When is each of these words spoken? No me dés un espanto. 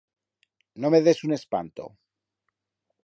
No 0.85 0.91
me 0.95 1.01
dés 1.07 1.21
un 1.27 1.35
espanto. 1.37 1.89